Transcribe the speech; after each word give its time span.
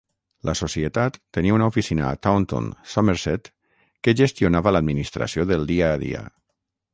La 0.47 0.53
Societat 0.59 1.19
tenia 1.37 1.57
una 1.57 1.67
oficina 1.71 2.07
a 2.13 2.17
Taunton, 2.27 2.69
Somerset, 2.93 3.51
que 4.07 4.17
gestionava 4.23 4.75
l'administració 4.75 5.47
del 5.53 5.69
dia 5.75 5.93
a 5.93 6.01
dia. 6.07 6.25